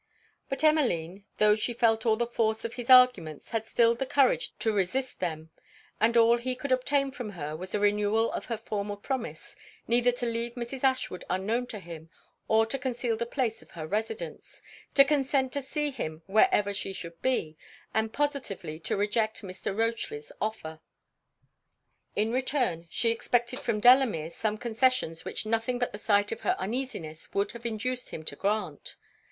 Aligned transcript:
But 0.49 0.63
Emmeline, 0.63 1.25
though 1.35 1.53
she 1.53 1.73
felt 1.75 2.07
all 2.07 2.15
the 2.15 2.25
force 2.25 2.65
of 2.65 2.73
his 2.73 2.89
arguments, 2.89 3.51
had 3.51 3.67
still 3.67 3.93
the 3.93 4.07
courage 4.07 4.57
to 4.57 4.73
resist 4.73 5.19
them; 5.19 5.51
and 5.99 6.17
all 6.17 6.37
he 6.37 6.55
could 6.55 6.71
obtain 6.71 7.11
from 7.11 7.29
her 7.37 7.55
was 7.55 7.75
a 7.75 7.79
renewal 7.79 8.31
of 8.31 8.45
her 8.45 8.57
former 8.57 8.95
promise, 8.95 9.55
neither 9.87 10.11
to 10.13 10.25
leave 10.25 10.55
Mrs. 10.55 10.83
Ashwood 10.83 11.23
unknown 11.29 11.67
to 11.67 11.77
him 11.77 12.09
or 12.47 12.65
to 12.65 12.79
conceal 12.79 13.15
the 13.15 13.27
place 13.27 13.61
of 13.61 13.69
her 13.69 13.85
residence; 13.85 14.63
to 14.95 15.05
consent 15.05 15.53
to 15.53 15.61
see 15.61 15.91
him 15.91 16.23
wherever 16.25 16.73
she 16.73 16.93
should 16.93 17.21
be, 17.21 17.55
and 17.93 18.11
positively 18.11 18.79
to 18.79 18.97
reject 18.97 19.43
Mr. 19.43 19.71
Rochely's 19.71 20.31
offer. 20.41 20.79
In 22.15 22.31
return, 22.33 22.87
she 22.89 23.11
expected 23.11 23.59
from 23.59 23.79
Delamere 23.79 24.31
some 24.31 24.57
concessions 24.57 25.23
which 25.25 25.45
nothing 25.45 25.77
but 25.77 25.91
the 25.91 25.99
sight 25.99 26.31
of 26.31 26.41
her 26.41 26.55
uneasiness 26.57 27.31
would 27.35 27.51
have 27.51 27.67
induced 27.67 28.09
him 28.09 28.23
to 28.25 28.35
grant. 28.35 28.95